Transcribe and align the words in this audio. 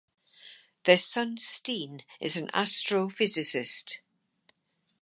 Their 0.85 0.97
son 0.97 1.37
Steen 1.37 2.03
is 2.19 2.35
an 2.35 2.47
astrophysicist. 2.55 3.97